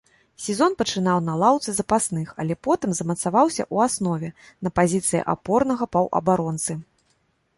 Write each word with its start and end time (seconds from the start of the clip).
Сезон 0.43 0.71
пачынаў 0.79 1.19
на 1.25 1.33
лаўцы 1.41 1.69
запасных, 1.79 2.31
але 2.43 2.53
потым 2.69 2.95
замацаваўся 2.99 3.61
ў 3.73 3.77
аснове 3.91 4.29
на 4.69 4.73
пазіцыі 4.79 5.21
апорнага 5.35 5.85
паўабаронцы. 5.97 6.73